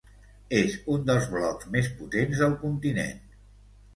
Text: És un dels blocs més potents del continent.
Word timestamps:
És 0.59 0.77
un 0.93 1.03
dels 1.09 1.27
blocs 1.33 1.69
més 1.75 1.91
potents 1.99 2.43
del 2.45 2.55
continent. 2.65 3.21